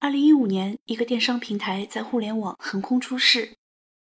[0.00, 3.56] 二零一五年，一个电商平台在互联网横空出世，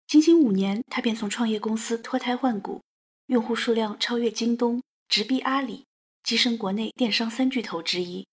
[0.07, 2.81] 仅仅五年，他便从创业公司脱胎换骨，
[3.27, 5.85] 用户数量超越京东，直逼阿里，
[6.23, 8.29] 跻身国内电商三巨头之一。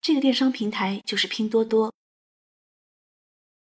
[0.00, 1.92] 这个电商平台就是拼多多。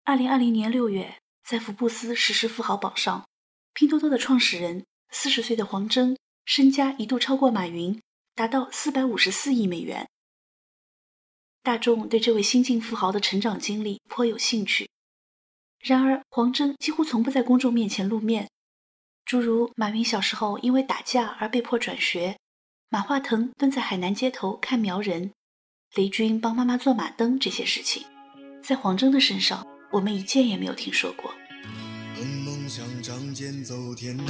[0.05, 3.29] 二零二零年六月，在福布斯实时富豪榜上，
[3.75, 6.16] 拼多多的创始人四十岁的黄峥
[6.46, 8.00] 身家一度超过马云，
[8.34, 10.09] 达到四百五十四亿美元。
[11.69, 14.89] 大众对这位新晋富豪的成长经历颇有兴趣，
[15.79, 18.49] 然而黄峥几乎从不在公众面前露面。
[19.27, 22.39] 诸如马云小时候因为打架而被迫转学，
[22.89, 25.31] 马化腾蹲在海南街头看苗人，
[25.94, 28.03] 雷军帮妈妈做马灯这些事情，
[28.63, 31.35] 在黄峥的身上，我们一件也没有听说过。
[32.47, 34.22] 梦想仗剑走天涯，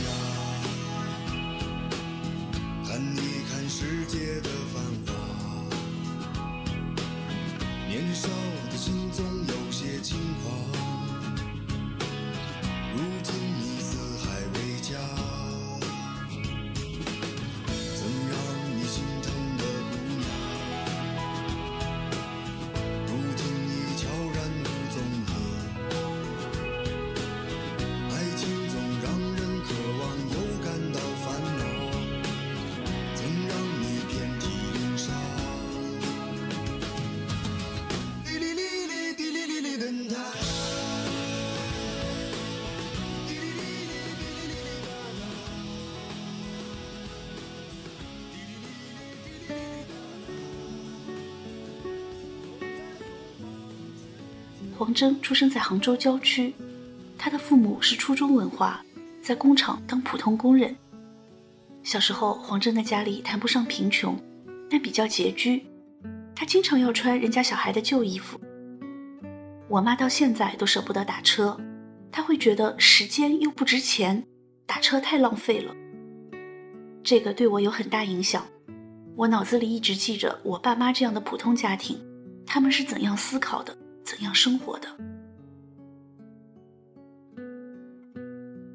[2.85, 5.18] 看一看世界的繁华。
[7.89, 8.29] 年少
[8.71, 10.68] 的心总有些轻狂，
[54.99, 56.53] 黄峥出生在杭州郊区，
[57.17, 58.85] 他的父母是初中文化，
[59.23, 60.75] 在工厂当普通工人。
[61.85, 64.21] 小时候，黄峥的家里谈不上贫穷，
[64.69, 65.65] 但比较拮据，
[66.35, 68.41] 他经常要穿人家小孩的旧衣服。
[69.69, 71.57] 我妈到现在都舍不得打车，
[72.11, 74.27] 她会觉得时间又不值钱，
[74.67, 75.73] 打车太浪费了。
[77.05, 78.45] 这个对我有很大影响，
[79.15, 82.01] 我脑子里一直记着我爸妈这样的普通家庭，
[82.45, 83.79] 他们是怎样思考的。
[84.09, 84.89] 怎样生活的？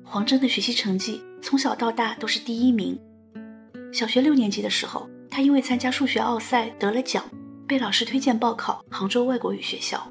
[0.04, 2.96] 黄峥的学习成绩从小到大都是第一名。
[3.92, 7.26] 小学六年级的时候，他因为参加数学奥赛得了奖，
[7.66, 10.08] 被老师推荐报考杭州外国语学校。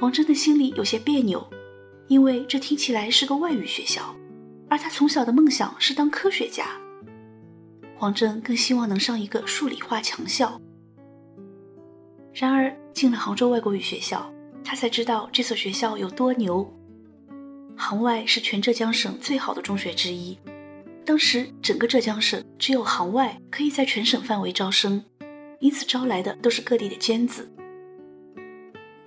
[0.00, 1.48] 黄峥的心里有些别扭，
[2.08, 4.16] 因为这听起来是个外语学校，
[4.68, 6.66] 而他从小的梦想是当科学家。
[7.96, 10.60] 黄峥更希望能上一个数理化强校。
[12.32, 14.32] 然而进了杭州外国语学校，
[14.64, 16.66] 他才知道这所学校有多牛。
[17.76, 20.38] 杭外是全浙江省最好的中学之一，
[21.04, 25.04] 当时整个浙江省只有杭外可以在全省范围招生，
[25.60, 27.50] 因此招来的都是各地的尖子。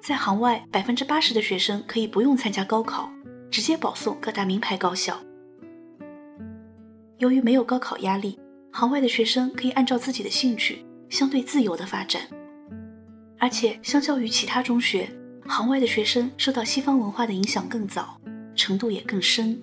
[0.01, 3.09] 在杭外，百分之八十的学生可以不用参加高考，
[3.49, 5.19] 直接保送各大名牌高校。
[7.17, 8.37] 由于没有高考压力，
[8.71, 12.21] 杭外的学生可以按照自己的兴趣，相对自由的发展。
[13.37, 15.09] 而且，相较于其他中学，
[15.45, 18.19] 行外的学生受到西方文化的影响更早，
[18.55, 19.61] 程度也更深。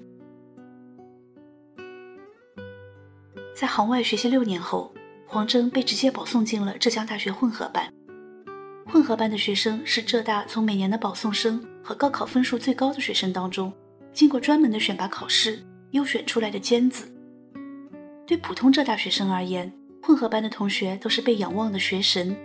[3.54, 4.92] 在行外学习六年后，
[5.26, 7.92] 黄峥被直接保送进了浙江大学混合班。
[8.86, 13.72] 混合班的学生是浙大从每年的保送生和高考分数最高的学生当中，
[14.12, 17.10] 经过专门的选拔考试优选出来的尖子。
[18.26, 19.72] 对普通浙大学生而言，
[20.02, 22.36] 混合班的同学都是被仰望的学神。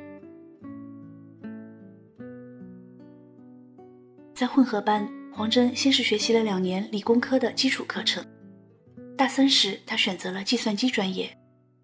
[4.38, 8.24] 在混合班，黄峥先是学习了两年理工科的基础课程。
[9.18, 11.36] 大三时，他选择了计算机专业，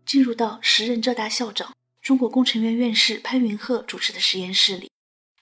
[0.06, 4.92] 进入到时任浙大校长、中国工程院院士潘云鹤主持的实验室里，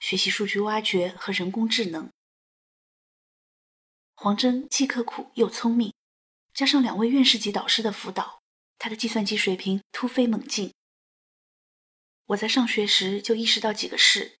[0.00, 2.08] 学习数据挖掘和人工智能。
[4.14, 5.92] 黄峥既刻苦又聪明，
[6.54, 8.40] 加上两位院士级导师的辅导，
[8.78, 10.72] 他的计算机水平突飞猛进。
[12.28, 14.38] 我在上学时就意识到几个事：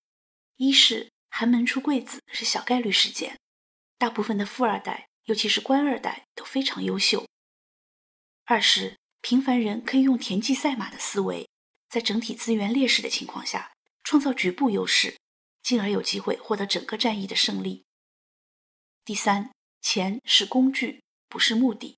[0.56, 1.11] 一是。
[1.34, 3.40] 寒门出贵子是小概率事件，
[3.96, 7.26] 大部分的富二代，尤其是官二代都非常优秀。
[8.44, 11.48] 二是平凡人可以用田忌赛马的思维，
[11.88, 13.72] 在整体资源劣势的情况下，
[14.04, 15.16] 创造局部优势，
[15.62, 17.86] 进而有机会获得整个战役的胜利。
[19.02, 19.50] 第三，
[19.80, 21.96] 钱是工具，不是目的。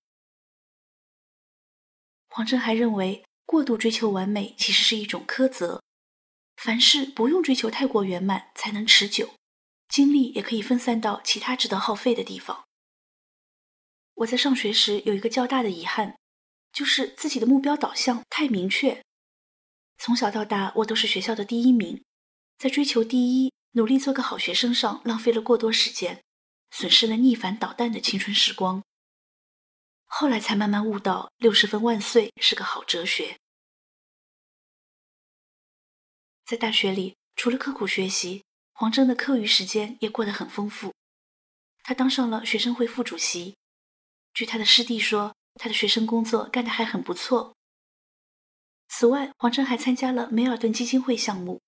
[2.29, 5.83] 黄峥还认为，过度追求完美其实是一种苛责。
[6.57, 9.35] 凡事不用追求太过圆满才能持久，
[9.89, 12.65] 精力也可以分散到其他值得耗费的地方。
[14.15, 16.17] 我在上学时有一个较大的遗憾，
[16.73, 19.03] 就是自己的目标导向太明确。
[19.99, 22.03] 从小到大，我都是学校的第一名，
[22.57, 26.23] 在追求第一、努力做个好学生上浪费了过多时间，
[26.71, 28.83] 损失了逆反捣蛋的青春时光。
[30.07, 33.37] 后来才慢慢悟到“六十分万岁”是个好哲学。
[36.45, 38.43] 在大学里，除了刻苦学习，
[38.75, 40.93] 黄峥的课余时间也过得很丰富。
[41.83, 43.57] 他当上了学生会副主席。
[44.35, 47.55] 据他的师弟说，他的学生工作干得还很不错。
[48.89, 51.61] 此外，黄峥还参加了梅尔顿基金会项目。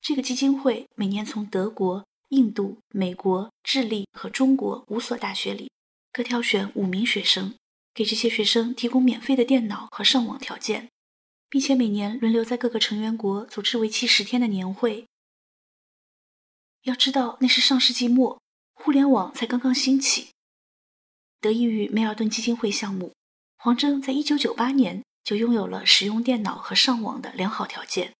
[0.00, 5.70] 这个基金会每年从德国、印度、美国、智利和中国五所大学里
[6.12, 7.56] 各挑选五名学生，
[7.92, 10.88] 给这些学生提供免费的电脑和上网条件。
[11.56, 15.06] 并且每年轮流在各个成员国组织为期十天的年会。
[16.82, 18.38] 要知道，那是上世纪末，
[18.74, 20.28] 互联网才刚刚兴起。
[21.40, 23.14] 得益于梅尔顿基金会项目，
[23.56, 28.12] 黄峥在1998年就拥有了使用电脑和上网的良好条件，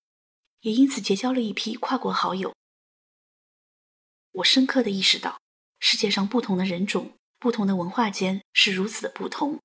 [0.62, 2.54] 也因此结交了一批跨国好友。
[4.32, 5.38] 我深刻的意识到，
[5.78, 9.60] 世界上不同的人种、不同的文化间是如此的不同，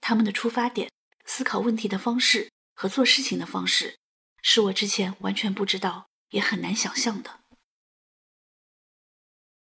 [0.00, 0.92] 他们的出发点、
[1.24, 2.52] 思考问题的方式。
[2.74, 3.98] 和做事情的方式，
[4.42, 7.40] 是我之前完全不知道，也很难想象的。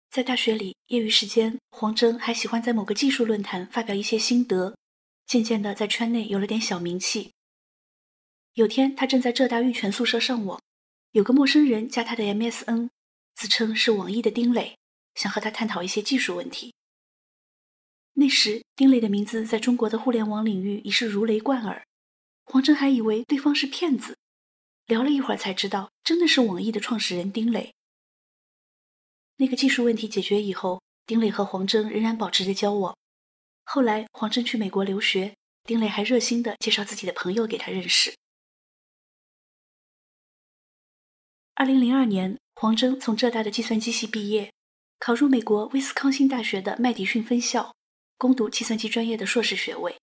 [0.09, 4.77] 在大学里，业余时间，黄峥还喜欢在某个技术论坛发表一些心得，
[5.25, 7.33] 渐渐的在圈内有了点小名气。
[8.53, 10.61] 有天，他正在浙大玉泉宿舍上网，
[11.11, 12.89] 有个陌生人加他的 MSN，
[13.33, 14.77] 自称是网易的丁磊，
[15.15, 16.73] 想和他探讨一些技术问题。
[18.15, 21.87] 那时，丁磊的名字在中国的互联网领域已是如雷贯耳。
[22.43, 24.17] 黄峥还以为对方是骗子，
[24.85, 27.73] 聊了一会儿才知道，真的是网易的创始人丁磊。
[29.37, 32.95] 那个技术问题解决以后，丁磊和黄峥仍然保持着交往。
[33.63, 38.13] 后来黄峥去美国留学，丁磊还热心的介绍自己的朋友给他认识。
[41.53, 44.51] 二零零二年，黄峥从浙大的计算机系毕业，
[44.99, 47.75] 考入美国威斯康星大学的麦迪逊分校，
[48.17, 49.95] 攻读计算机专业的硕士学位。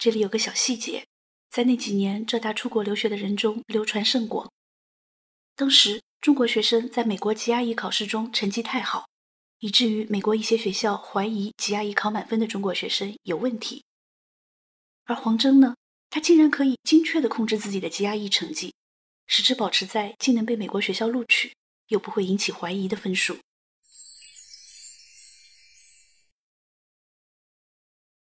[0.00, 1.06] 这里有个小细节，
[1.50, 4.50] 在那几年浙大出国留学的人中流传甚广。
[5.54, 9.10] 当时中国学生在美国 GRE 考试中成绩太好，
[9.58, 13.84] 以至于美国一些学校怀疑 GRE 考满分的中国学生有问题。
[15.04, 15.76] 而黄峥呢，
[16.08, 18.72] 他竟然可以精确的控制自己的 GRE 成绩，
[19.26, 21.54] 使之保持在既能被美国学校录取，
[21.88, 23.36] 又不会引起怀疑的分数。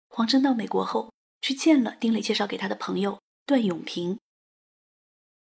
[0.07, 1.13] 黄峥到美国后。
[1.41, 4.19] 去见了丁磊介绍给他的朋友段永平。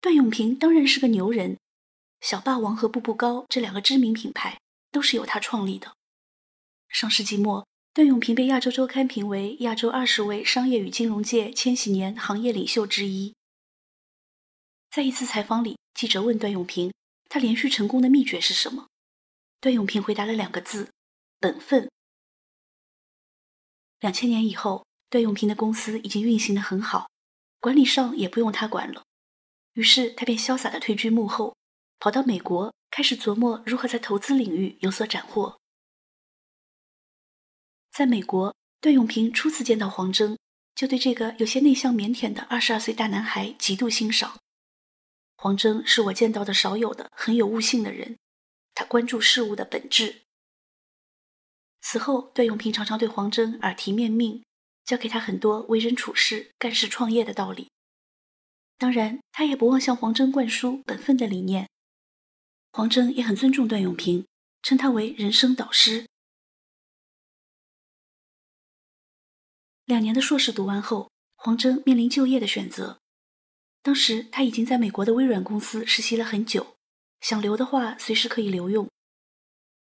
[0.02, 1.58] 段永平当然是个牛人，
[2.22, 4.60] 小霸王和步步高这两个知名品牌
[4.92, 5.96] 都是由他创立的。
[6.88, 13.34] 上世纪末，段永平被亚洲周刊评为亚洲二十位商业与金融界千禧年行业领袖之一。
[14.92, 16.94] 在一次采访里，记者问段永平，
[17.28, 18.88] 他连续成功的秘诀是什么？
[19.60, 20.92] 段永平回答了两个字：
[21.40, 21.90] 本分。
[24.00, 24.86] 两千年以后。
[25.16, 27.10] 段永平的公司已经运行的很好，
[27.62, 29.06] 管理上也不用他管了，
[29.72, 31.56] 于是他便潇洒的退居幕后，
[32.00, 35.58] 跑到美国开始琢磨如何在投资领域有所斩获。
[37.94, 40.38] 在美国，段永平初次见到黄峥，
[40.76, 44.38] 就对这个有些内向腼腆的二十二岁大男孩极度欣赏。
[45.38, 48.18] 黄峥是我见到的少有的很有悟性的人，
[48.74, 50.24] 他关注事物的本质。
[51.80, 54.44] 此后，段永平常常对黄峥耳提面命。
[54.86, 57.72] 教给他很多为人处事、干事创业的道理。
[58.78, 61.70] 当然，他也不忘向黄峥灌输本分的理念。
[62.72, 64.28] 黄峥也很尊重段永平，
[64.62, 66.06] 称他为人生导师。
[69.86, 73.00] 两年的硕士读完后，黄峥面临就业的选择。
[73.82, 76.76] 当时他已经在美国的微软公司实习了很久，
[77.22, 78.90] 想留的话随时可以留用。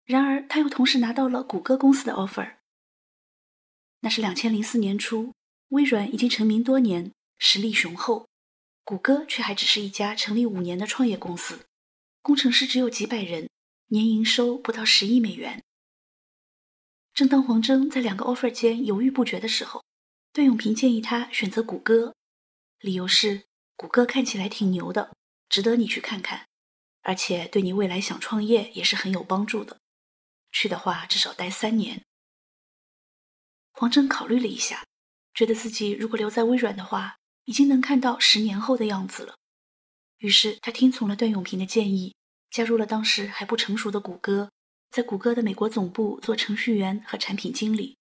[0.04, 2.56] 然而，他又同时拿到了谷歌公司的 offer。
[4.00, 5.34] 那是两千零四年初，
[5.68, 8.26] 微软已经成名多年，实力雄厚，
[8.82, 11.66] 谷歌却还只是一家成立五年的创业公司，
[12.22, 13.48] 工程师只有几百人，
[13.88, 15.62] 年营收不到十亿美元。
[17.12, 19.84] 正当黄峥在两个 offer 间犹豫不决的时候，
[20.32, 22.14] 段永平建议他选择谷歌，
[22.78, 23.42] 理由是
[23.76, 25.14] 谷歌看起来挺牛的，
[25.48, 26.46] 值得你去看看，
[27.02, 29.78] 而且对你未来想创业也是很有帮助的，
[30.50, 32.02] 去的话至少待三年。
[33.80, 34.84] 黄峥考虑了一下，
[35.32, 39.38] 觉得自己如果留在微软的话，已经能看到十年后的样子了。
[40.18, 42.14] 于是他听从了段永平的建议，
[42.50, 44.50] 加入了当时还不成熟的谷歌，
[44.90, 47.96] 在谷歌的美国总部做程序员和产品经理。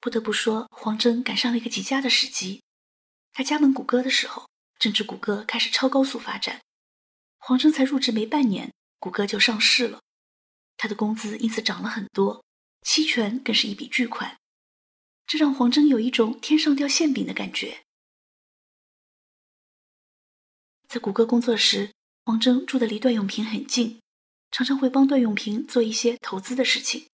[0.00, 2.62] 不得不说，黄峥赶上了一个极佳的时机。
[3.34, 6.62] 他加盟谷歌的时候，正值谷歌开始超高速发展，
[7.36, 10.00] 黄峥才入职没半年，谷歌就上市了，
[10.78, 12.42] 他的工资因此涨了很多，
[12.84, 14.38] 期权更是一笔巨款，
[15.26, 17.82] 这让黄峥有一种天上掉馅饼的感觉。
[20.86, 21.92] 在谷歌工作时，
[22.24, 24.00] 黄峥住的离段永平很近，
[24.52, 27.08] 常常会帮段永平做一些投资的事情。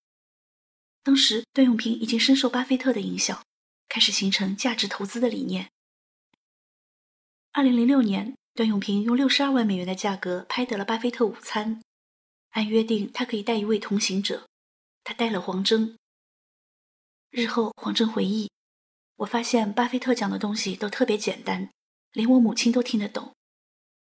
[1.02, 3.42] 当时，段永平已经深受巴菲特的影响，
[3.88, 5.70] 开始形成价值投资的理念。
[7.52, 8.36] 二零零六年。
[8.52, 11.80] 段永平用六十二万美元的价格拍得了巴菲特午餐，
[12.50, 14.49] 按约定他可以带一位同行者，
[15.04, 15.96] 他带了黄峥。
[17.30, 18.50] 日后黄峥回忆，
[19.16, 21.70] 我发现巴菲特讲的东西都特别简单，
[22.12, 23.34] 连我母亲都听得懂。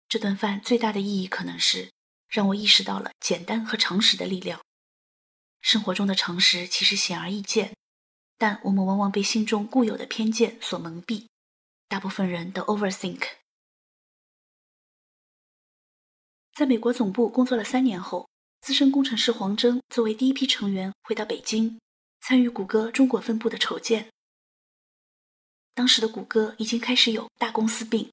[0.09, 1.93] 这顿饭最大的意义可能是
[2.29, 4.61] 让我意识到了简单和常识的力量。
[5.61, 7.77] 生活中的常识其实显而易见，
[8.39, 11.27] 但我们往往被心中固有的偏见所蒙蔽，
[11.87, 13.29] 大部分人都 overthink。
[16.55, 18.29] 在美国总部工作了三年后，
[18.61, 21.79] 资深工程师黄峥作为第一批成员回到北京，
[22.21, 24.09] 参与谷歌中国分部的筹建。
[25.75, 28.11] 当时的谷歌已经开始有大公司病，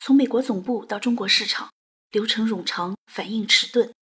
[0.00, 1.70] 从美国总部到中国市场，
[2.10, 3.92] 流程冗长，反应迟钝，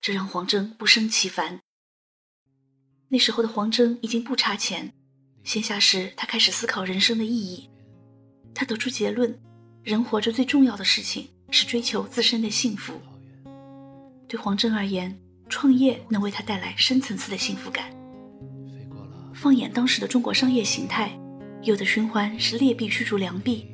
[0.00, 1.60] 这让黄峥不胜其烦。
[3.08, 4.92] 那时候的黄峥已经不差钱，
[5.42, 7.68] 闲暇时他开始思考人生的意义。
[8.54, 9.36] 他得出结论：
[9.82, 11.28] 人活着最重要的事情。
[11.52, 13.00] 是追求自身的幸福。
[14.30, 15.18] 对黄峥而言，
[15.48, 17.86] 创业能为他带来深层次的幸福感。
[19.34, 21.10] 放眼当时的中国商业形态，
[21.62, 23.66] 有的循环是劣币驱逐良币。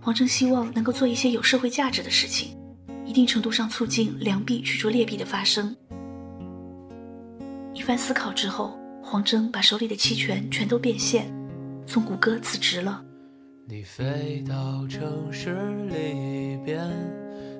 [0.00, 2.58] 黄峥希望能够做一些有社会价值的事情，
[3.04, 5.76] 一定程度上促进良币驱逐劣币的发生。
[7.72, 11.32] 一番思考之后，黄峥把手里的期权全都变现，
[11.86, 13.04] 从谷歌辞职了。
[13.68, 15.56] 你飞到城市
[15.88, 16.80] 另一边，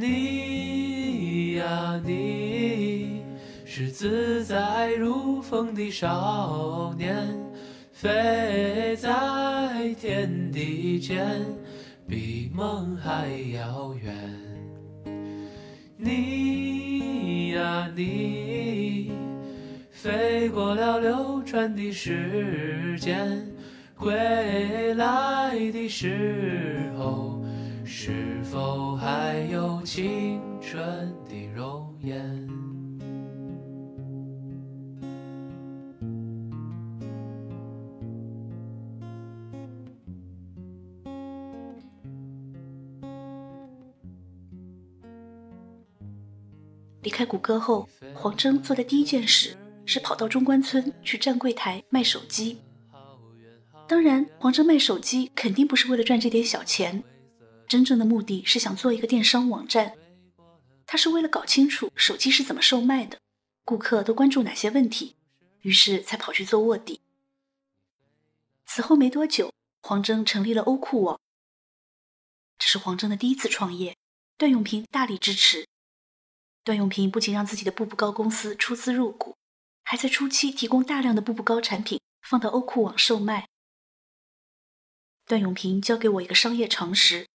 [0.00, 3.22] 你呀，你
[3.66, 7.28] 是自在如风的少年，
[7.92, 11.44] 飞在天地间，
[12.08, 14.16] 比梦还遥远。
[15.98, 19.12] 你呀，你。
[19.90, 23.46] 飞过了流转的时间，
[23.98, 27.29] 归来的时候，
[27.92, 32.48] 是否还有青春的容颜？
[47.02, 49.56] 离开谷歌后，黄峥做的第一件事。
[49.84, 52.60] 是跑到中关村去站柜台卖手机。
[53.88, 57.02] 当然，黄峥卖手机肯定不是为了赚这点小钱，
[57.70, 59.96] 真正的目的是想做一个电商网站。
[60.86, 63.20] 他是为了搞清楚手机是怎么售卖的，
[63.64, 65.14] 顾客都关注哪些问题，
[65.60, 67.00] 于是才跑去做卧底。
[68.66, 71.20] 此后没多久，黄峥成立了欧酷网。
[72.58, 73.96] 这是黄峥的第一次创业，
[74.36, 75.68] 段永平大力支持。
[76.64, 79.36] 段永平不仅让自己的步步高公司出资入股。
[79.84, 83.48] 还在初期提供大量的步步高产品放到欧酷网售卖。
[85.26, 87.28] 段永平教给我一个商业常识，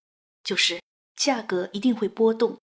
[0.46, 0.82] 就是
[1.18, 2.62] 价格一定会波动，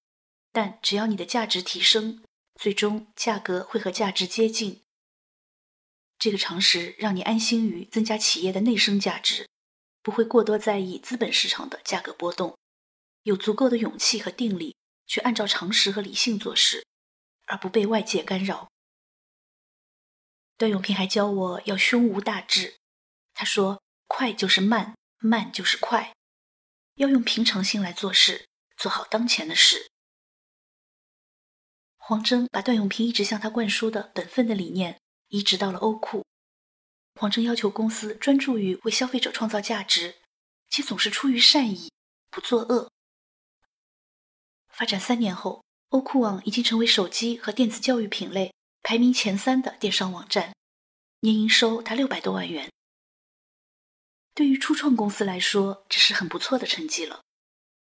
[0.52, 2.22] 但只要你的价值提升，
[2.54, 4.80] 最终价格会和价值接近。
[6.18, 9.48] 这个常识让你安心于增加企业的内生价值，
[10.00, 12.56] 不会过多在意资本市场的价格波动，
[13.24, 16.86] 有足够的勇气和定力去按照常识和理性做事，
[17.46, 18.68] 而不被外界干扰。
[20.56, 22.76] 段永平还教我要胸无大志，
[23.34, 26.14] 他说：“快就是慢，慢就是快，
[26.94, 28.46] 要用平常心来做事，
[28.76, 29.90] 做好当前的事。”
[31.96, 36.24] 黄峥把段永平一直向他灌输的本分的理念移植到了欧酷。
[37.14, 40.16] 黄峥要求公司专注于为消费者创造价值，
[40.68, 41.92] 且总是出于善意，
[42.30, 42.90] 不作恶。
[44.68, 48.52] 发展三年后，欧酷网已经成为手机和电子教育品类。
[48.82, 50.52] 排名前三的电商网站，
[51.20, 52.68] 年营收达六百多万元。
[54.34, 57.22] 对于初创公司来说，这是很不错的成绩了。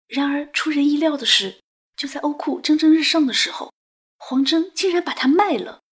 [0.06, 1.60] 然而出人意料的是，
[1.96, 3.72] 就在欧酷蒸蒸日上的时候，
[4.18, 5.82] 黄峥竟然把它卖了。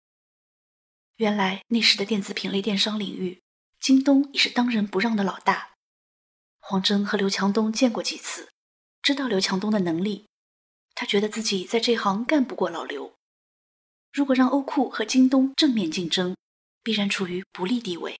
[1.16, 3.42] 原来那时的电子品类电商领域，
[3.80, 5.72] 京东已是当仁不让的老大。
[6.60, 8.50] 黄峥和刘强东见过几次，
[9.02, 10.28] 知道刘强东的能力，
[10.94, 13.14] 他觉得自己在这行干不过老刘。
[14.12, 16.36] 如果让欧酷和京东正面竞争，
[16.82, 18.18] 必然处于不利地位。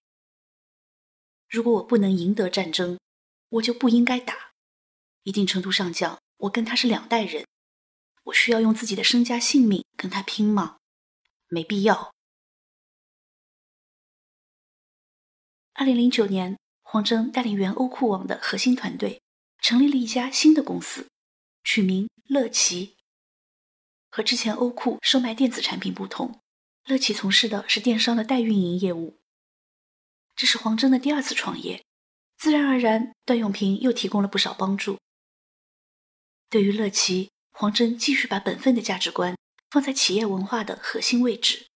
[1.56, 2.98] 如果我不能赢得战争，
[3.48, 4.52] 我就不应该打。
[5.22, 7.46] 一定程度上讲，我跟他是两代人，
[8.24, 10.76] 我需要用自己的身家性命跟他拼吗？
[11.48, 12.12] 没必要。
[15.72, 19.22] 二零零九年，黄峥带领原欧酷网的核心团队，
[19.62, 21.08] 成立了一家新的公司，
[21.64, 22.98] 取名乐奇。
[24.10, 26.38] 和之前欧酷售卖电子产品不同，
[26.84, 29.16] 乐奇从事的是电商的代运营业务。
[30.36, 31.84] 这是黄峥的第二次创业，
[32.36, 34.98] 自然而然，段永平又提供了不少帮助。
[36.48, 39.36] 对于乐奇，黄峥继续把本分的价值观
[39.70, 41.66] 放在企业文化的核心位置。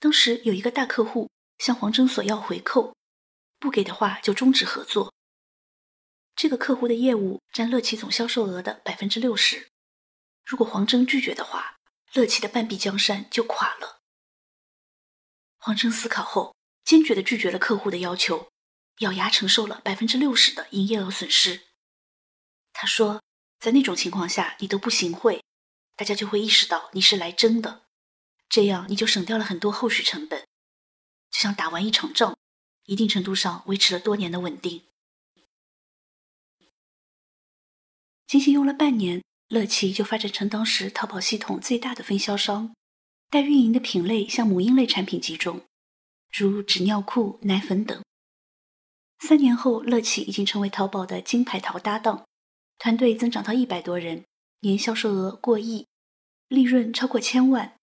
[0.00, 1.30] 当时有一个大客户。
[1.58, 2.94] 向黄峥索要回扣，
[3.58, 5.14] 不给的话就终止合作。
[6.34, 9.70] 这个客户的业务占乐奇总销售额的百分之六十，
[10.44, 11.78] 如果黄峥拒绝的话，
[12.12, 14.00] 乐奇的半壁江山就垮了。
[15.56, 16.54] 黄峥思考后，
[16.86, 18.48] 坚决的拒绝了客户的要求，
[19.00, 21.62] 咬牙承受了百分之六十的营业额损失。
[22.72, 23.22] 他说，
[23.58, 25.42] 在那种情况下，你都不行贿，
[25.96, 27.86] 大家就会意识到你是来真的，
[28.48, 30.46] 这样你就省掉了很多后续成本。
[31.32, 32.38] 就像打完一场仗，
[32.84, 34.84] 一定程度上维持了多年的稳定。
[38.28, 42.74] 仅仅用了半年，乐奇就发展成当时淘宝系统最大的分销商，
[43.28, 45.64] 代运营的品类向母婴类产品集中，
[46.44, 48.02] 如纸尿裤、奶粉等。
[49.20, 52.26] 三年后，乐奇已经成为淘宝的金牌淘搭档，
[52.78, 54.26] 团队增长到一百多人，
[54.60, 55.86] 年销售额过亿，
[56.48, 57.76] 利润超过千万。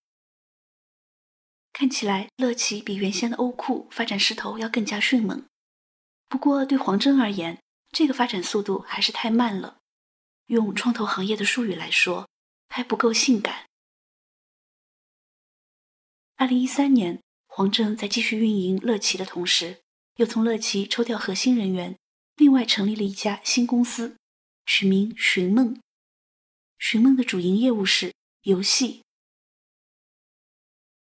[1.72, 5.44] 看起来，乐奇比原先的欧酷发展势头要更加迅猛。
[6.28, 9.78] 不过，对黄峥而言，这个发展速度还是太慢了。
[10.46, 12.28] 用创投行业的术语来说，
[12.68, 13.66] 还不够性感。
[16.36, 17.20] 二零一三年，
[17.56, 19.78] 黄峥在继续运营乐奇的同时，
[20.16, 21.96] 又从乐奇抽调核心人员，
[22.34, 24.16] 另外成立了一家新公司，
[24.66, 25.80] 取名寻梦。
[26.80, 28.12] 寻梦的主营业务是
[28.42, 29.04] 游戏。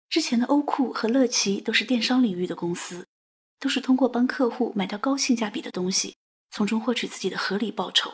[0.07, 3.07] 之前的欧酷和乐奇都是电商领域的公司，
[3.57, 6.15] 都是通过帮客户买到高性价比的东西，
[6.51, 8.13] 从中获取自己的合理报酬。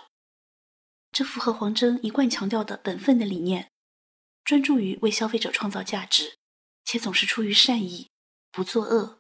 [1.12, 3.70] 这符合黄峥一贯强调的本分的理念，
[4.46, 6.38] 专注于为消费者创造价值，
[6.86, 8.10] 且总是出于善意，
[8.52, 9.20] 不作恶。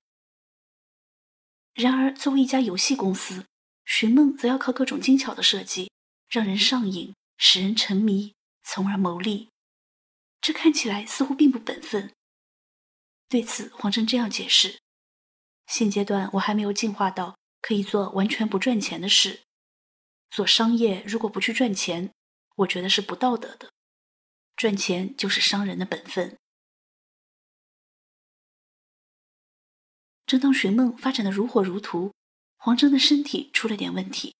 [1.74, 3.46] 然而，作为一家游戏公司，
[3.86, 5.89] 寻梦则要靠各种精巧的设计，
[6.28, 9.50] 让人上瘾，使人沉迷，从而牟利。
[10.41, 12.13] 这看起来似乎并不本分。
[13.30, 14.82] 对此，黄峥这样解释：
[15.67, 19.41] 现阶段我还没有进化到可以做完全不赚钱的事。
[20.30, 22.12] 做商业如果不去赚钱，
[22.56, 23.72] 我觉得是不道德的。
[24.58, 26.38] 赚钱就是商人的本分。
[30.32, 32.13] 正当寻梦发展的如火如荼，
[32.56, 34.34] 黄峥的身体出了点问题。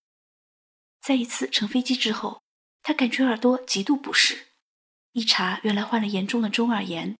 [1.02, 2.42] 在一次乘飞机之后，
[2.82, 4.48] 他感觉耳朵极度不适，
[5.12, 7.18] 一查原来患了严重的中耳炎。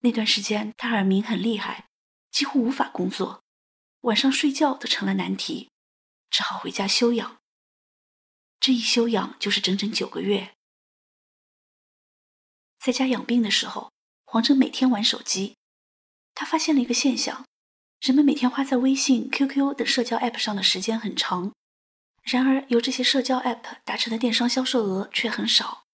[0.00, 1.88] 那段时间，他耳鸣很厉害，
[2.32, 3.44] 几乎无法工作，
[4.00, 5.70] 晚上睡觉都成了难题，
[6.30, 7.40] 只好回家休养。
[8.58, 10.56] 这一休养就是整整九个月。
[12.80, 13.92] 在家养病的时候，
[14.24, 15.56] 黄峥每天玩手机，
[16.34, 17.44] 他发现了一个现象：
[18.00, 21.52] 人们每天花在微信、QQ 等社交 App 上的时间很长，
[22.22, 25.84] 然而由这些社交 App 达成的电商销售额却很少。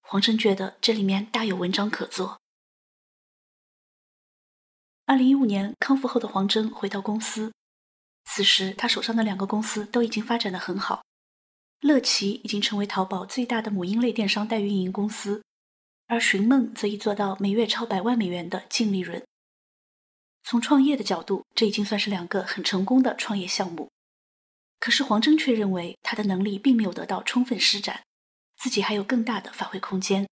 [0.00, 2.40] 黄峥觉得这里面大有文章可做。
[5.04, 7.52] 二零一五年康复后的黄峥回到公司，
[8.24, 11.04] 此时他手上的两个公司都已经发展的很好，
[11.80, 15.42] 乐奇已经成为淘宝最大的母婴类电商代运营公司，
[16.06, 19.22] 而寻梦则已做到每月超百万美元的净利润。
[20.50, 23.90] 从创业的角度，这已经算是两个很成功的创业项目。
[24.78, 28.02] 可是黄峥却认为他的能力并没有得到充分施展，
[28.56, 30.26] 自己还有更大的发挥空间。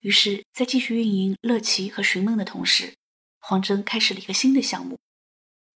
[0.00, 2.96] 于是，在继续运营乐奇和寻梦的同时，
[3.38, 4.98] 黄峥开始了一个新的项目，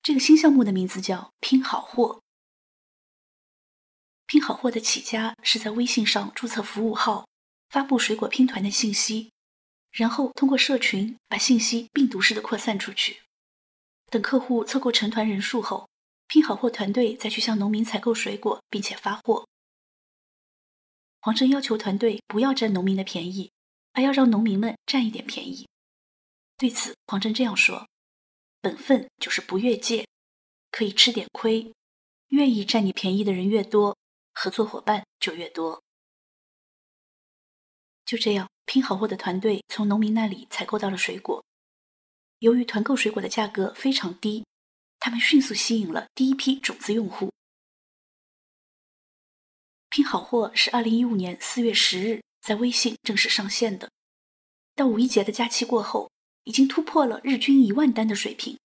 [0.03, 2.21] 这个新项目的名字叫“拼好货”。
[4.27, 7.29] 拼好货的起家是在微信上注册服务号，
[7.69, 9.31] 发布水果拼团的信息，
[9.91, 13.23] 然后通过社群把信息病毒式的扩散出去。
[14.07, 15.89] 等客户凑够成团人数后，
[16.27, 19.47] 拼好货团队再去向农民采购水果，并且发货。
[21.21, 23.53] 黄峥要求团队不要占农民的便宜，
[23.93, 25.69] 而要让农民们占一点便宜。
[26.57, 27.89] 对此，黄峥这样说
[28.61, 30.07] ：“本分就是不越界，
[30.71, 31.73] 可以吃点亏，
[32.29, 33.97] 愿意占你便宜的人越多，
[34.35, 35.83] 合作伙伴就越多。”
[38.11, 41.45] 就这样，拼好货的团队从农民那里采购到了水果。
[42.41, 44.45] 由于团购水果的价格非常低，
[44.99, 47.31] 他们迅速吸引了第一批种子用户。
[49.91, 53.89] 拼好货是二零一五年四月十日在微信正式上线的。
[54.75, 56.11] 到五一节的假期过后，
[56.43, 58.59] 已经突破了日均一万单的水平。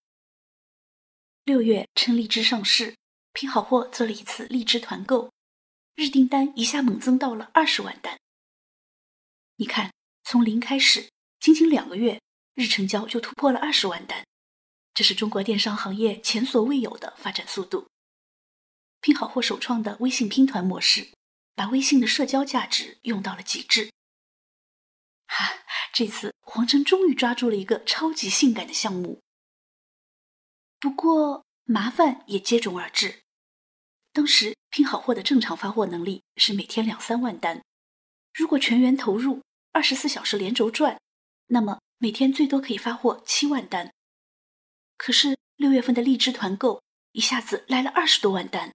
[1.44, 2.96] 六月趁荔枝上市，
[3.32, 5.32] 拼好货做了一次荔枝团购，
[5.94, 8.18] 日订单一下猛增到了二十万单。
[9.58, 12.22] 你看，从零开始，仅仅两个月，
[12.54, 14.26] 日成交就突破了二十万单，
[14.94, 17.88] 这是中国电商行业前所未有的发展速度。
[19.02, 21.10] 拼好货首创的微信拼团模式。
[21.58, 23.90] 把微信的社交价值用到了极致。
[25.26, 25.64] 哈，
[25.94, 29.22] 这次黄峥终于抓住了一个超级性感的项目。
[30.78, 33.22] 不过麻烦也接踵而至。
[34.12, 37.64] 当时拼好货的正常发货能力是每天两三万单，
[38.34, 39.42] 如果全员投入，
[39.76, 41.02] 二十四小时连轴转，
[41.48, 43.94] 那么每天最多可以发货七万单。
[44.96, 48.74] 可是六月份的荔枝团购一下子来了二十多万单，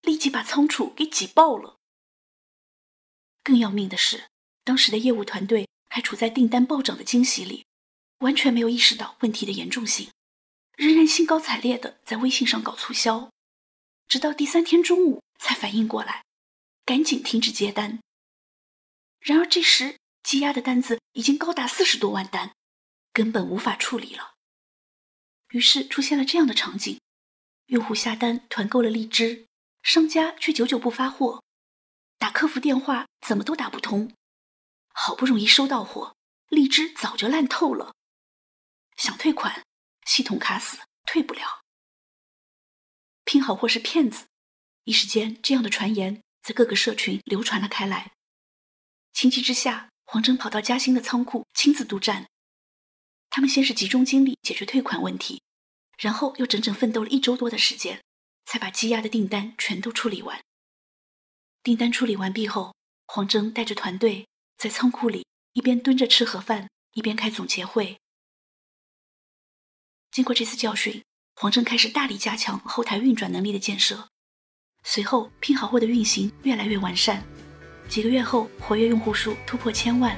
[0.00, 1.76] 立即把仓储给挤爆了。
[3.42, 4.30] 更要命的是，
[4.64, 7.66] 当时的业务团队还处在订单暴涨的惊喜里，
[8.20, 10.10] 完全没有意识到问题的严重性，
[10.78, 13.30] 仍然兴高采烈的在微信上搞促销，
[14.06, 16.24] 直到第三天中午才反应过来，
[16.86, 17.98] 赶紧停止接单。
[19.20, 19.98] 然而这时
[20.28, 22.54] 积压的单子已经高达四十多万单，
[23.14, 24.34] 根本无法处理了。
[25.52, 27.00] 于是出现了这样的场景：
[27.68, 29.46] 用户下单团购了荔枝，
[29.82, 31.42] 商家却久久不发货。
[32.18, 34.14] 打客服电话怎么都打不通，
[34.92, 36.14] 好不容易收到货，
[36.48, 37.94] 荔枝早就烂透了。
[38.98, 39.64] 想退款，
[40.04, 41.62] 系统卡死，退不了。
[43.24, 44.26] 拼好货是骗子，
[44.84, 48.12] 一时间这样的传言在各个社群流传了开来。
[49.14, 52.30] 情急之下，黄峥跑到嘉兴的仓库亲自督战。
[53.28, 55.42] 他们先是集中精力解决退款问题，
[55.98, 58.02] 然后又整整奋斗了一周多的时间，
[58.46, 60.42] 才把积压的订单全都处理完。
[61.62, 62.74] 订单处理完毕后，
[63.06, 67.98] 黄峥带着团队在仓库里一边蹲着吃盒饭，一边开总结会。
[70.10, 74.08] 经过这次教训，黄峥开始大力加强后台运转能力的建设。
[74.84, 77.22] 随后，拼好货的运行越来越完善，
[77.88, 80.14] 几个月后，活跃用户数突破千万。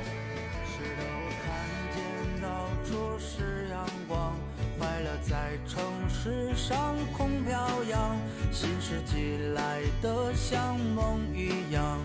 [0.66, 1.48] 是的，我看
[1.94, 4.34] 见到处是阳光，
[4.76, 7.54] 快乐在城市上空飘
[7.84, 8.16] 扬
[8.50, 11.96] 新世纪来的像梦一样，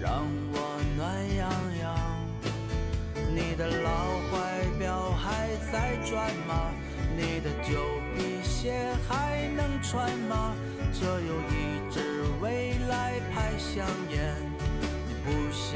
[0.00, 1.96] 让我暖洋洋。
[3.34, 3.90] 你的老
[4.30, 6.70] 怀表还在转吗？
[7.16, 7.74] 你的旧
[8.14, 10.54] 皮鞋还能穿吗？
[10.92, 14.34] 这有一支未来牌香烟，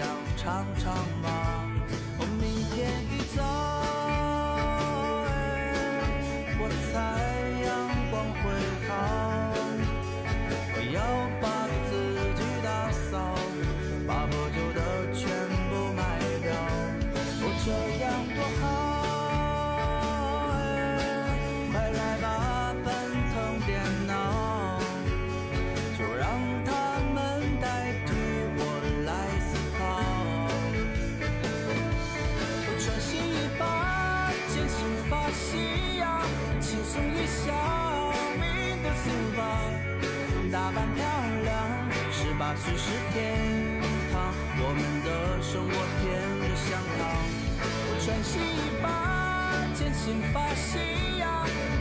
[0.01, 1.29] 想尝尝吗？
[2.21, 3.70] 哦，明天一早。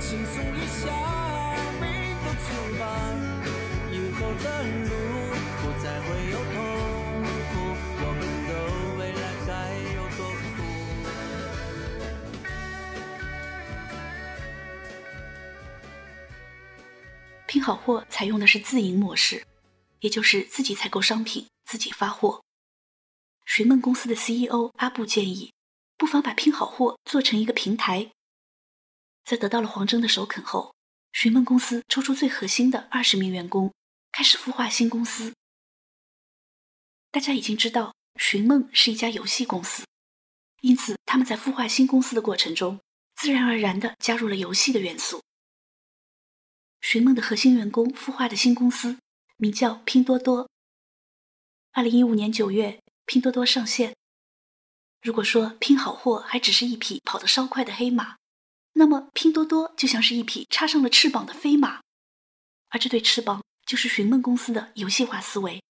[0.09, 0.89] 轻松一下，
[1.79, 1.85] 命
[2.25, 2.81] 都足吧。
[3.91, 4.89] 以后的路
[5.61, 6.55] 不再会有痛
[7.45, 7.53] 苦，
[8.01, 8.51] 我们的
[8.97, 9.49] 未来该
[9.93, 10.57] 有多酷？
[17.45, 19.45] 拼好货采用的是自营模式。
[19.99, 22.43] 也就是自己采购商品，自己发货。
[23.45, 25.53] 寻梦公司的 CEO 阿布建议，
[25.97, 28.09] 不妨把拼好货做成一个平台。
[29.29, 30.73] 在得到了黄峥的首肯后，
[31.11, 33.71] 寻梦公司抽出最核心的二十名员工，
[34.11, 35.35] 开始孵化新公司。
[37.11, 39.85] 大家已经知道，寻梦是一家游戏公司，
[40.61, 42.79] 因此他们在孵化新公司的过程中，
[43.17, 45.21] 自然而然的加入了游戏的元素。
[46.81, 48.97] 寻梦的核心员工孵化的新公司。
[49.41, 50.49] 名叫拼多多。
[51.71, 53.95] 二零一五年九月，拼多多上线。
[55.01, 58.17] 如果说拼好货还只是一匹跑得稍快的黑马，
[58.79, 61.81] 那么拼多多就像是一匹插上了翅膀的飞马，
[62.69, 65.61] 而这对翅膀就是寻梦公司的游戏化思维。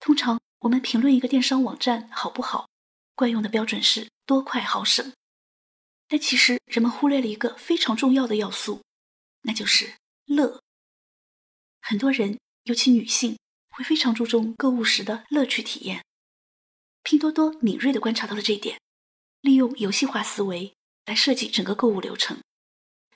[0.00, 2.70] 通常我们评论一个电商网站好不好，
[3.14, 5.12] 惯用的标准是多快好省，
[6.08, 8.82] 但其实人们忽略了一个非常重要的要素，
[9.42, 10.62] 那就是乐。
[11.82, 16.02] 很多人，尤其女性，会非常注重购物时的乐趣体验。
[17.02, 18.80] 拼多多敏锐地观察到了这一点，
[19.42, 20.72] 利用游戏化思维
[21.06, 22.42] 来设计整个购物流程，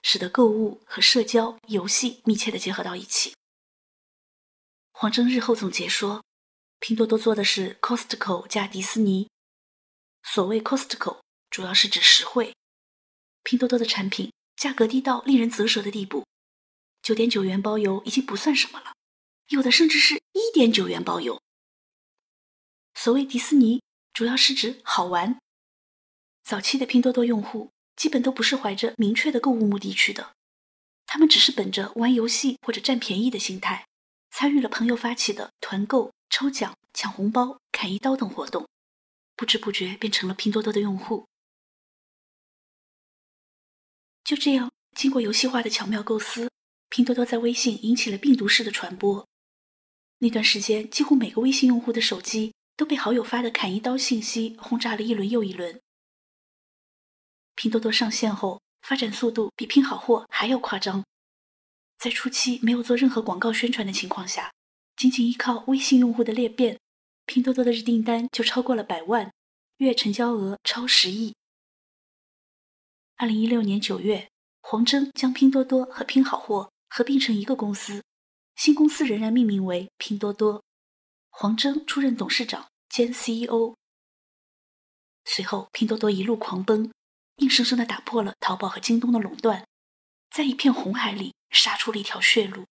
[0.02, 3.34] 使得购物和社交、游戏密切的结合到一起。
[4.92, 6.24] 黄峥日后总结说，
[6.78, 9.28] 拼多多做的是 Costco 加迪士尼。
[10.22, 12.54] 所谓 Costco，主要是指实惠。
[13.42, 16.26] 拼多多的产品价格低到令人啧舌的地步。
[17.02, 18.92] 九点九元包邮已经不算什么了，
[19.48, 21.40] 有的甚至是一点九元包邮。
[22.94, 25.38] 所谓迪士尼，主要是指好玩。
[26.42, 27.70] 早期的拼多多用户
[28.00, 30.34] 基本都不是怀着明确的购物目的去的，
[31.04, 33.86] 他们只是本着玩游戏或者占便宜的心态，
[34.30, 38.66] 参与了朋友发起的团购、抽奖、抢红包、砍一刀等活动，
[39.36, 41.26] 不知不觉变成了拼多多的用户。
[44.24, 46.48] 就这样，经过游戏化的巧妙构思。
[46.88, 49.28] 拼多多在微信引起了病毒式的传播，
[50.20, 55.78] 那段时间，几乎每个微信用户的手机都被好友发的砍一刀信息轰炸了一轮又一轮。
[57.60, 61.04] 拼多多上线后，发展速度比拼好货还要夸张，
[61.98, 64.50] 在初期没有做任何广告宣传的情况下，
[64.96, 66.80] 仅仅依靠微信用户的裂变，
[67.26, 69.30] 拼多多的日订单就超过了百万，
[69.76, 71.34] 月成交额超十亿。
[73.16, 74.30] 二零一六年九月，
[74.62, 76.72] 黄峥将拼多多和拼好货。
[76.88, 78.02] 合并成一个公司，
[78.56, 80.64] 新公司仍然命名为拼多多。
[81.28, 83.76] 黄峥出任董事长兼 CEO。
[85.24, 86.90] 随后，拼多多一路狂奔，
[87.40, 89.66] 硬生生的打破了淘宝和京东的垄断，
[90.30, 92.66] 在一片红海里杀出了一条血路。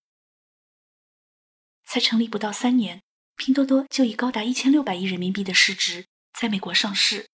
[1.84, 3.02] 才成立不到三年，
[3.36, 7.28] 拼多多就以高达一千六百亿人民币的市值在美国上市。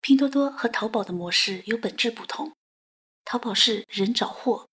[0.00, 2.54] 拼多多和淘宝的模式有本质不同，
[3.24, 4.68] 淘宝是人找货。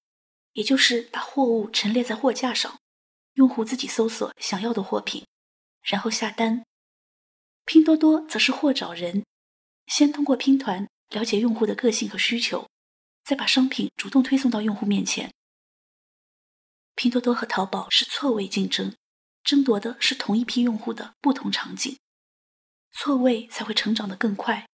[0.53, 2.79] 也就是把货物陈列在货架上，
[3.33, 5.25] 用户自己搜索想要的货品，
[5.83, 6.65] 然后下单。
[7.65, 9.23] 拼多多则是货找人，
[9.89, 12.69] 先通过拼团了解用户的个性和需求，
[13.23, 15.33] 再把商品主动推送到用户面前。
[16.95, 18.95] 拼多多和淘宝是错位竞争，
[19.43, 21.97] 争夺的是同一批用户的不同场景，
[22.91, 24.67] 错位才会成长得更快。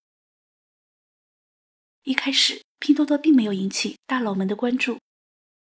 [2.04, 4.99] 一开始，拼多多并没有引起大佬们的关注。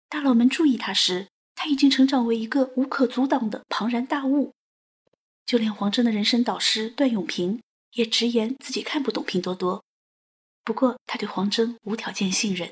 [0.08, 4.52] 大佬们注意他时，他已经成长为一个无可阻挡的庞然大物。
[5.44, 7.62] 就连黄峥的人生导师段永平
[7.96, 9.82] 也直言自己看不懂拼多多。
[10.64, 12.70] 不过，他对黄峥无条件信任。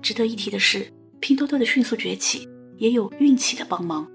[0.00, 4.10] 值得一提的是，拼多多的迅速崛起也有运气的帮忙。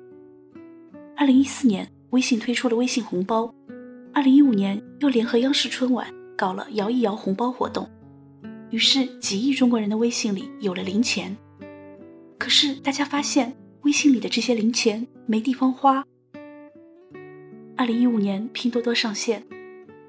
[1.16, 3.54] 二零一四年，微信推出了微信红包；
[4.14, 6.14] 二零一五年，又联合央视春晚。
[6.38, 7.90] 搞了摇一摇红包活动，
[8.70, 11.38] 于是几亿中国人的微信里有了零钱。
[12.38, 13.56] 可是大家发现，
[13.86, 16.04] 微信里的这些零钱没地方花。
[17.78, 19.46] 二零一五年，拼多多上线，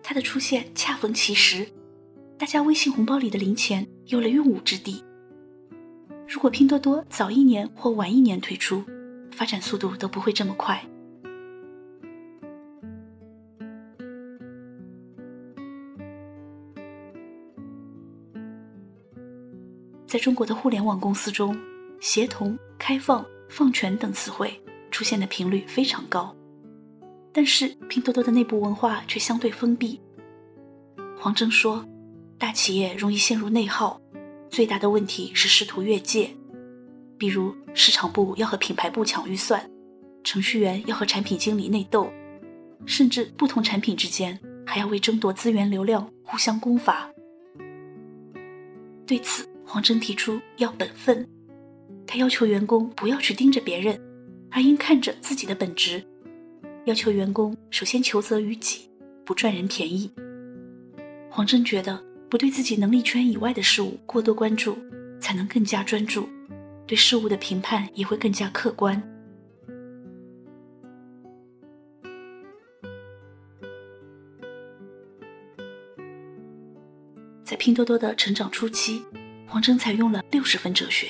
[0.03, 1.69] 它的出现恰逢其时，
[2.39, 5.05] 大家微信红包里的零钱有了用武之地。
[6.27, 8.83] 如果拼多多早一年或晚一年推出，
[9.31, 10.83] 发展速度都不会这么快。
[20.07, 21.55] 在中国的互联网公司中，
[22.01, 26.35] 协同、开放、放权等词汇出现的频率非常高，
[27.33, 30.01] 但是拼多多的内部文化却相对封闭。
[31.19, 31.85] 黄峥说
[32.39, 34.01] ：“大企业容易陷入内耗，
[34.51, 36.31] 最大的问题是试图越界，
[37.19, 39.69] 比如市场部要和品牌部抢预算，
[40.25, 42.11] 程序员要和产品经理内斗，
[42.85, 47.11] 甚至不同产品之间还要为争夺资源流量互相攻伐。”
[49.07, 51.27] 对此，黄峥提出要本分，
[52.07, 54.01] 他要求员工不要去盯着别人，
[54.51, 56.03] 而应看着自己的本职。
[56.85, 58.89] 要求员工首先求责于己，
[59.25, 60.11] 不赚人便宜。
[61.29, 64.79] 黄峥觉得，不对自己能力圈以外的事物过多关注，
[65.21, 66.29] 才能更加专注，
[66.87, 69.03] 对事物的评判也会更加客观。
[77.43, 79.03] 在拼多多的成长初期。
[79.49, 81.07] 黄峥采用了六十分哲学。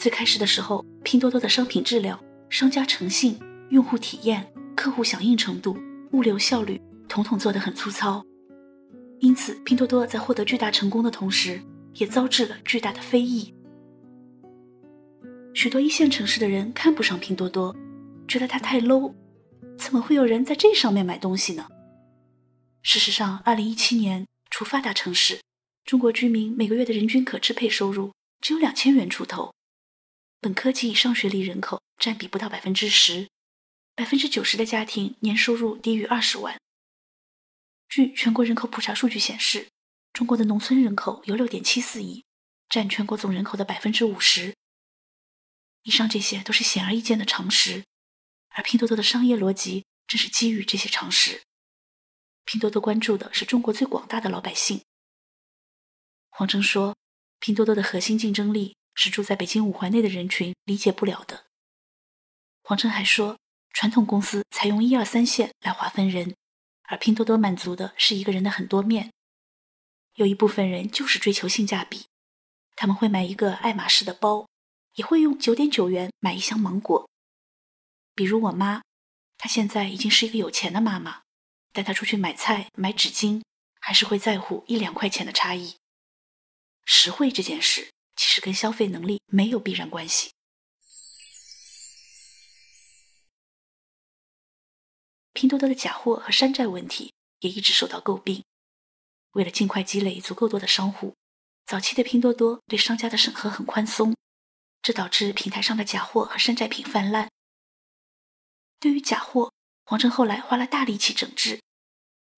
[0.00, 5.76] 最开始的时候，拼多多的商品质量、商家诚信、用户体验、客户响应程度、
[6.12, 8.24] 物流效率，统统做得很粗糙。
[9.18, 11.60] 因此，拼多多在获得巨大成功的同时，
[11.96, 13.54] 也遭致了巨大的非议。
[15.52, 17.76] 许多一线城市的人看不上拼多多，
[18.26, 19.12] 觉得它太 low，
[19.76, 21.66] 怎么会有人在这上面买东西呢？
[22.80, 25.40] 事实上，二零一七年，除发达城市，
[25.84, 29.52] 中国居民每个月的人均可支配收入只有两千元出头。
[30.40, 33.28] 本科及以上学历人口占比不到百分之十，
[33.94, 36.58] 百分之九十的家庭年收入低于二十万。
[37.88, 39.68] 据全国人口普查数据显示，
[40.14, 42.24] 中国的农村人口有六点七四亿，
[42.70, 44.56] 占全国总人口的百分之五十。
[45.82, 47.84] 以上这些都是显而易见的常识，
[48.48, 51.42] 而拼多多的商业逻辑正是基于这些常识。
[52.44, 54.82] 拼多多关注的是中国最广大的老百姓。
[56.30, 56.96] 黄峥说，
[57.38, 58.78] 拼多多的核心竞争力。
[58.94, 61.46] 是住在北京五环内的人群理解不了的。
[62.62, 63.38] 黄峥还说，
[63.72, 66.36] 传统公司采用一二三线来划分人，
[66.82, 69.10] 而拼多多满足的是一个人的很多面。
[70.14, 72.06] 有一部分人就是追求性价比，
[72.76, 74.46] 他们会买一个爱马仕的包，
[74.94, 77.08] 也会用九点九元买一箱芒果。
[78.14, 78.82] 比如我妈，
[79.38, 81.22] 她现在已经是一个有钱的妈妈，
[81.72, 83.42] 带她出去买菜、买纸巾，
[83.80, 85.76] 还是会在乎一两块钱的差异。
[86.84, 87.90] 实惠这件事。
[88.20, 90.34] 其实跟消费能力没有必然关系。
[95.32, 98.44] 拼多多的假货和山寨问题也一直受到诟病。
[99.30, 101.16] 为了尽快积累足够多的商户，
[101.64, 104.14] 早期的拼多多对商家的审核很宽松，
[104.82, 107.30] 这导致平台上的假货和山寨品泛滥。
[108.78, 109.50] 对于假货，
[109.86, 111.62] 黄峥后来花了大力气整治。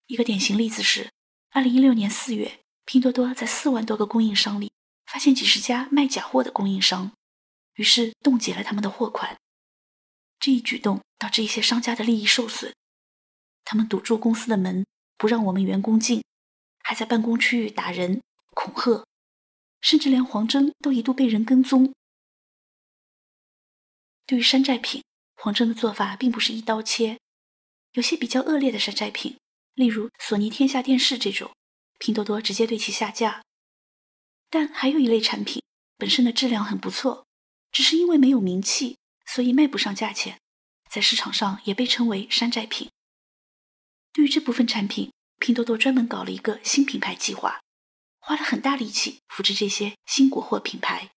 [0.07, 1.11] 一个典型例子是，
[1.51, 4.71] 二零一六年四月，拼多多在四万多个供应商里。
[5.07, 7.13] 发现几十家卖假货的供应商，
[7.75, 9.37] 于是冻结了他们的货款。
[10.39, 12.75] 这一举动导致一些商家的利益受损，
[13.65, 14.85] 他们堵住公司的门，
[15.17, 16.25] 不让我们员工进，
[16.83, 19.07] 还在办公区域打人、恐吓，
[19.81, 21.95] 甚至连黄峥都一度被人跟踪。
[24.27, 25.05] 对于山寨品，
[25.37, 27.19] 黄峥的做法并不是一刀切，
[27.93, 29.37] 有些比较恶劣的山寨品，
[29.75, 31.53] 例如索尼天下电视这种，
[31.99, 33.43] 拼多多直接对其下架。
[34.53, 35.63] 但还有一类产品
[35.97, 37.25] 本身的质量很不错，
[37.71, 40.39] 只是因为没有名气，所以卖不上价钱，
[40.91, 42.91] 在市场上也被称为山寨品。
[44.13, 47.63] 对于这部分产品，拼多多专门搞了一个新品牌计划，
[48.19, 51.13] 花了很大力气扶持这些新国货品牌。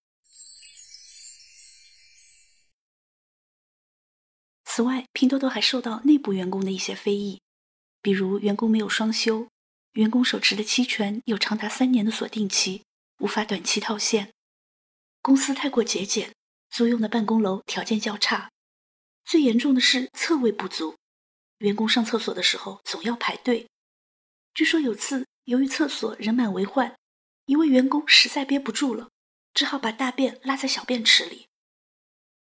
[4.64, 7.42] 此外，拼多多还受到内部员工的一些非议，
[8.02, 9.50] 比如员工没有双休，
[9.92, 12.85] 员工手持的期权有长达三年的锁定期。
[13.20, 14.34] 无法短期套现，
[15.22, 16.36] 公司太过节俭，
[16.70, 18.52] 租用的办公楼条件较差，
[19.24, 20.98] 最严重的是厕位不足，
[21.60, 23.70] 员工上厕所的时候总要排队。
[24.54, 26.96] 据说有次由于厕所人满为患，
[27.46, 29.10] 一位员工实在憋不住了，
[29.54, 31.48] 只好把大便拉在小便池里。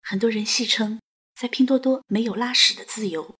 [0.01, 1.01] 很多人戏称，
[1.35, 3.35] 在拼多多没有拉屎的自由。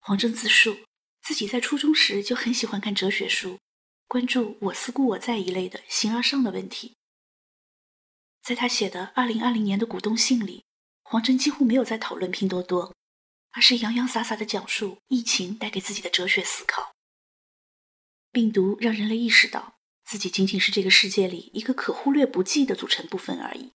[0.00, 0.87] 黄峥自述。
[1.28, 3.58] 自己在初中时就很喜欢看哲学书，
[4.06, 6.96] 关注“我思故我在”一类的形而上的问题。
[8.42, 10.64] 在他写的二零二零年的股东信里，
[11.02, 12.94] 黄峥几乎没有在讨论拼多多，
[13.50, 16.94] 而是洋洋洒洒的讲述疫情带给自己的哲学思考。
[18.32, 19.74] 病毒让人类意识到
[20.06, 23.72] 自己仅仅是这个世界里一个可忽略不计的组成部分而已。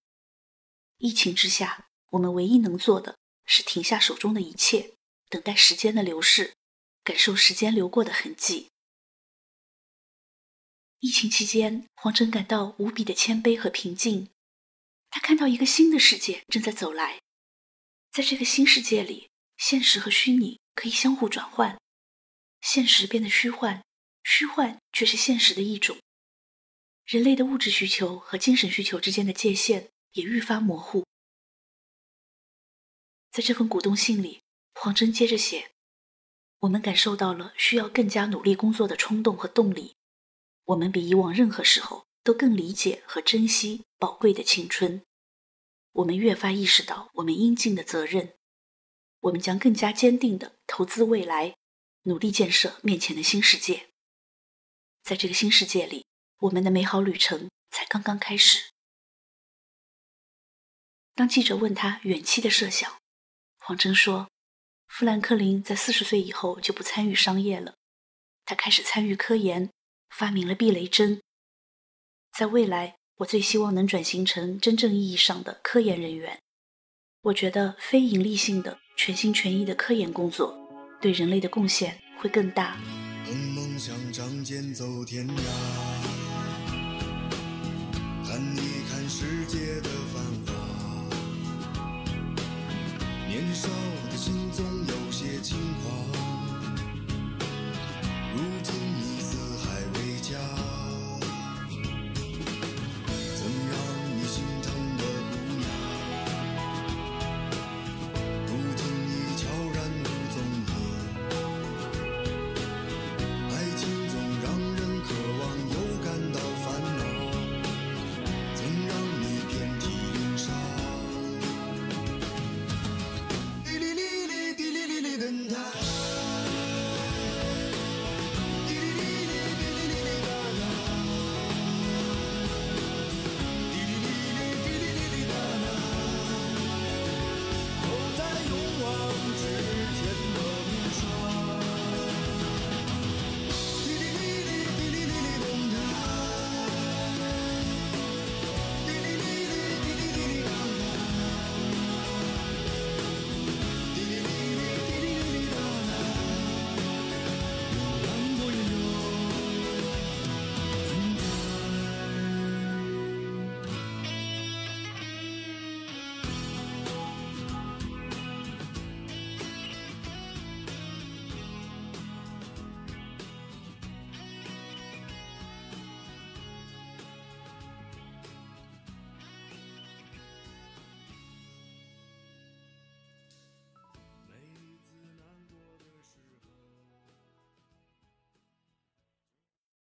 [0.98, 4.96] 疫情之下，我们唯一能做的是停下手中的一切，
[5.30, 6.56] 等待时间的流逝。
[7.04, 8.70] 感受时间流过的痕迹。
[11.00, 14.30] 疫情期间，黄峥感到无比的谦卑和平静。
[15.10, 17.22] 他看到一个新的世界正在走来，
[18.10, 21.78] 在这个新世界里，现实和虚拟可以相互转换，
[22.62, 23.84] 现实变得虚幻，
[24.24, 25.98] 虚幻却是现实的一种。
[27.04, 31.06] 人类的物质需求和精神需求之间的界限也愈发模糊。
[33.30, 34.42] 在这封股东信里，
[34.76, 35.73] 黄峥接着写。
[36.64, 39.98] 我们感受到了需要更加努力工作的冲动和动力。
[40.64, 45.04] 我们比以往任何时候都更理解和珍惜宝贵的青春。
[45.92, 48.36] 我们越发意识到我们应尽的责任。
[49.20, 51.58] 我们将更加坚定地投资未来，
[52.04, 53.90] 努力建设面前的新世界。
[55.02, 56.06] 在这个新世界里，
[56.40, 58.72] 我们的美好旅程才刚刚开始。
[61.14, 63.02] 当记者问他远期的设想，
[63.60, 64.33] 黄峥说。
[64.88, 67.74] 富兰克林在四十岁以后就不参与商业了，
[68.46, 69.70] 他开始参与科研，
[70.10, 71.22] 发明了避雷针。
[72.38, 76.40] 在未来，我最希望能转型成真正意义上的科研人员。
[77.24, 80.58] 我觉得非盈利性的、全心全意的科研工作，
[81.02, 82.78] 对人类的贡献会更大。
[83.26, 85.34] 凭梦想仗剑走天涯，
[88.28, 89.90] 看一看世界的
[93.34, 93.68] 年少
[94.12, 96.03] 的心总有些轻狂。